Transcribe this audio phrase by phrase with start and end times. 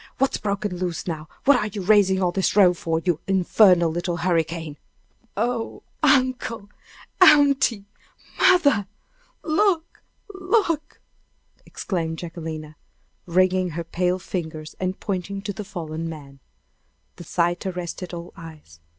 [0.17, 1.27] What's broke loose now?
[1.45, 4.77] What are you raising all this row for, you infernal little hurricane?"
[5.37, 6.69] "Oh, uncle!
[7.21, 7.85] aunty!
[8.39, 8.87] mother!
[9.43, 10.01] look
[10.33, 10.99] look!"
[11.67, 12.77] exclaimed Jacquelina,
[13.27, 16.39] wringing her pale fingers, and pointing to the fallen man.
[17.17, 18.79] The sight arrested all eyes.